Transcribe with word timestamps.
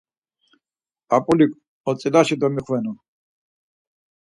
P̆ap̆ulik 1.07 1.51
otzilaşe 1.89 2.35
domixvenu. 2.41 2.93